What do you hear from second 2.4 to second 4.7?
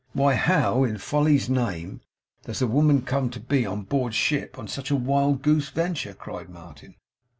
does the woman come to be on board ship on